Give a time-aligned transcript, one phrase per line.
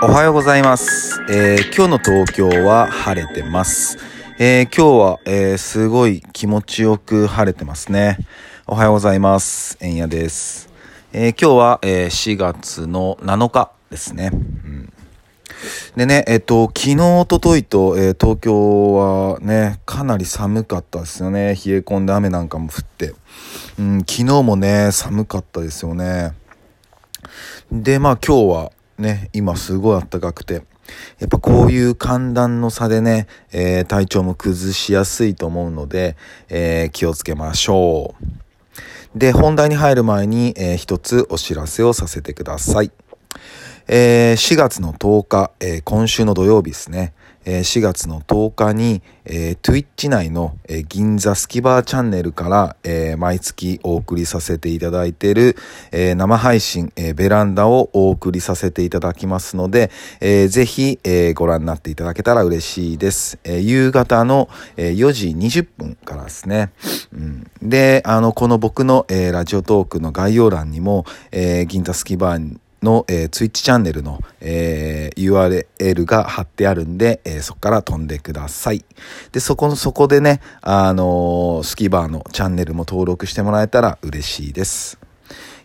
[0.00, 1.20] おはようございます。
[1.28, 3.98] えー今日の東京は晴れてます。
[4.38, 8.16] えー今日は、えーすごい気持ちよく晴れてますね。
[8.68, 9.76] おはようございます。
[9.80, 10.68] えんやです。
[11.12, 14.30] え今日は、え4月の7日ですね。
[14.32, 14.92] うん
[15.96, 21.54] でね、えっと、昨日、一昨日と、えー東京はね、かなり寒かったですよね。
[21.54, 23.14] 冷え込んで雨なんかも降って。
[23.80, 26.34] うん、昨日もね、寒かったですよね。
[27.72, 30.62] で、まあ今日はね、今すごい暖かくて、
[31.18, 36.16] やっぱこういう寒暖の差でね、えー体調も崩しやすいと思うので、
[36.48, 39.18] えー気をつけましょう。
[39.18, 42.90] で、本題に入る前に、えー一つお知らせをさせてください。
[43.86, 47.12] えー4月の10日、えー今週の土曜日ですね。
[47.50, 55.56] え4月の10日に、え Twitch 内の、え銀座スキバーチャンネルから、え毎月お送りさせていただいている、
[55.90, 59.90] え生配信、えベランダをお送りさせていただきますので、
[60.20, 63.38] えーぜひ、えご覧になっていただけたら嬉しいです。
[63.44, 66.70] え夕方の、え4時20分からですね。
[67.14, 75.18] うん、で、あの、この僕の、えラジオトークの概要欄にも、え銀座スキバーの、えー、ツイッチチャンネルの、えー
[75.78, 78.84] URL が貼ってあるんで、えーそこから飛んでください。
[79.32, 84.98] で、そこの、そこでね、あのースキバーのチャンネルも登録してもらえたら嬉しいです。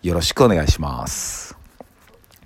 [0.02, 1.56] よろしくお願いします。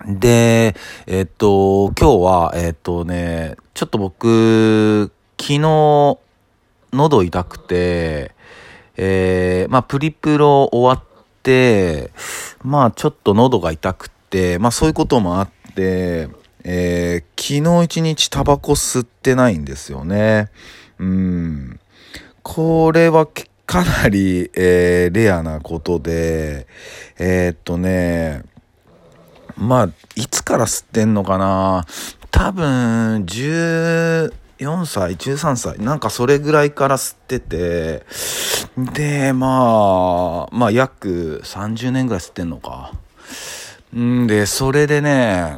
[0.05, 0.75] で、
[1.07, 6.17] えっと、今日は、えっとね、ちょっと僕、昨日、
[6.93, 8.31] 喉痛くて、
[8.95, 12.11] えー、まあ、プリプロ終わって、
[12.63, 14.16] まあ、ちょっと喉が痛くて、
[14.59, 16.29] まあ、そういうこともあって、
[16.63, 20.49] えー、昨日一日タバコ吸ってないんですよね。
[20.99, 21.79] うん。
[22.43, 23.27] これは
[23.65, 26.67] かなり、えーレアなことで、
[27.17, 28.43] えーっとね、
[29.57, 31.85] まあ、いつから吸ってんのかな
[32.31, 34.31] 多分、14
[34.85, 38.05] 歳、13歳、なんかそれぐらいから吸ってて、
[38.77, 42.91] で、まあ、まあ、約30年ぐらい吸ってんのか。
[43.99, 45.57] んで、それでね、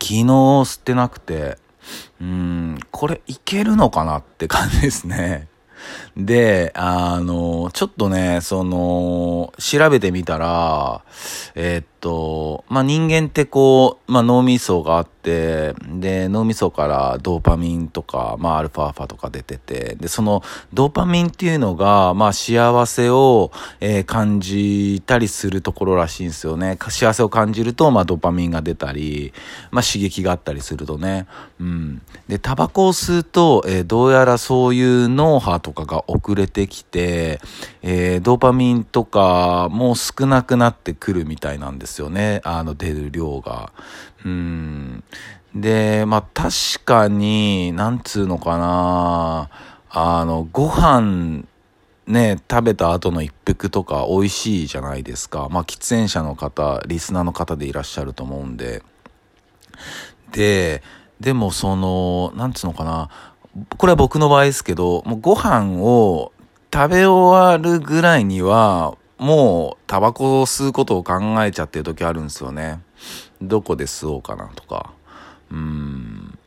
[0.00, 1.58] 昨日吸ってなくて、
[2.20, 5.48] うん、これいけるのかなって感じですね。
[6.16, 11.02] で、あの、ちょっとね、その、調べてみたら、
[11.54, 20.42] えーっと、まあ、人間ってこう、まあ、脳みそがあって、で、脳みそからドーパミンとか、まあ、アルファーファとか出てて、で、その、
[20.72, 23.50] ドーパミンっていうのが、まあ、幸せを、
[23.80, 26.78] えー感じたりするところらしいんですよね。
[26.88, 29.32] 幸せを感じると、まあ、ドーパミンが出たり、
[29.70, 31.26] まあ、刺激があったりするとね。
[31.60, 32.02] うん。
[32.26, 37.40] で、タバコを吸うと、えーどうやらそういう脳波とかが遅れてきて、
[37.82, 42.40] えードーパミンとかも少なくなってくるみたいなんですですよね。
[42.44, 43.72] あの、出る量が。
[44.24, 45.02] うん。
[45.54, 49.50] で、まあ、確かに、なんつうのかな、
[49.90, 51.44] あの、ご飯、
[52.06, 55.48] ね、食べた後の一服とか美味しいじゃないですか。
[55.50, 58.82] まあ、喫煙者の方、リスナーの方でいらっしゃると思うんで。
[60.32, 60.82] で、
[61.20, 63.08] でもその、なんつうのかな、
[63.76, 66.32] これは僕の場合ですけど、もうご飯を
[66.72, 72.80] 食べ終わるぐらいには、もうタバコを吸うことを考えちゃってる時あるんですよね。
[73.42, 74.92] どこで吸おうかなとか。
[75.50, 76.38] うん。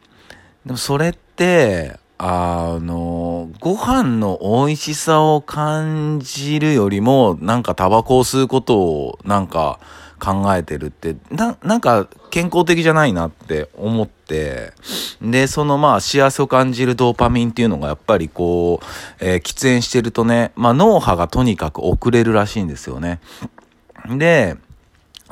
[0.65, 9.79] でもそれって、あの、ご飯の美味しさを感じるよりも、なんかタバコを吸うことをなんか
[10.21, 14.73] 考えてるって、な、なんか健康的じゃないなって思って、
[15.19, 18.85] で、そのまあ幸せを感じるドーパミンっていうのがやっぱりこう、
[19.19, 23.19] えー喫煙してるとね、まあ脳波がとにかく遅れるらしいんですよね。
[24.07, 24.57] で、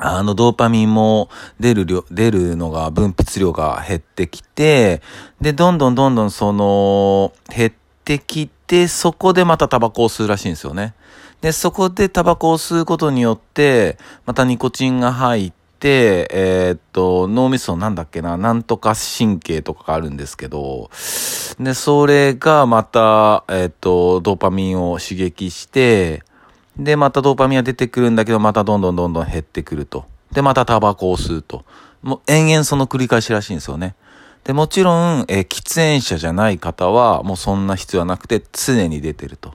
[0.02, 1.28] あの、ドーパミンも
[1.60, 5.02] 出る量、出るのが、分泌量が減ってきて、
[5.40, 7.72] で、どんどんどんどんその、減っ
[8.04, 10.94] てきて、そこでまたタバコを吸うらしいんですよね。
[11.40, 20.90] で、そこでタバコを吸うことによって、またニコチンが入って、えーっと、脳みそなんだっけな、なんとか神経とかがあるんですけど、
[21.58, 26.22] で、それがまた、えーっと、ドーパミンを刺激して、
[26.76, 30.04] で、またドーパミンが出てくるんだけど、またどんどんどんどん減ってくると。
[30.32, 31.64] で、またタバコを吸うと。
[32.02, 33.94] もう延々その繰り返しらしいんですよね。
[34.44, 39.54] で、もちろん、えー喫煙者じゃない方は、もうそんな必要はなくて、常に出てると。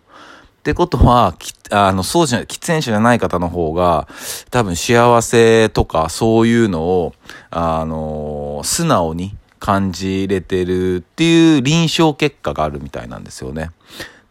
[0.66, 1.36] ってことは、
[1.70, 4.08] あの、そうじゃ、喫煙者じゃない方の方が、
[4.50, 7.14] 多分幸せとかそういうのを、
[7.52, 13.70] あの素直に感じれてるっていう臨床結果があるみたいなんですよね。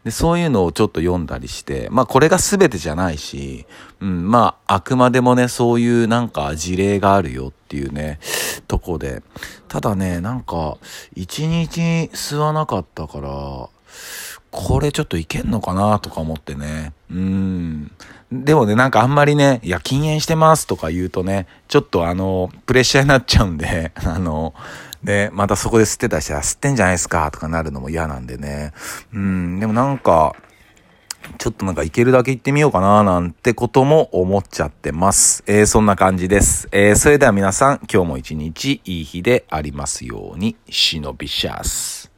[0.02, 3.64] で、そういうのをちょっと読んだりして、まあこれが全てじゃないし、
[4.00, 8.18] うん、まああくまでもね、そういうなんか事例があるよっていうね、
[8.66, 9.22] とこで、
[9.68, 10.78] ただね、なんか、
[11.14, 11.80] 一日
[12.12, 13.68] 吸わなかったから、
[14.56, 16.92] これちょっといけんのかなとか思ってね。
[17.10, 17.90] うん。
[18.30, 24.54] でもね、なんかあんまりね、いや、禁煙してますとか言うとね、ちょっとあの、プレッシャーになっちゃうんで、 あの、
[25.02, 28.72] で、またそこで吸ってた人は吸ってんじゃないですかとかなるのも嫌なんでね。
[29.12, 30.36] うん、でもなんか、
[31.38, 35.42] ちょっとなんかいけるだけ行ってみようかななんてことも思っちゃってます。
[35.48, 36.68] えー、そんな感じです。
[36.70, 42.13] えー、それでは皆さん、今日も一日いい日でありますように、忍びシャス。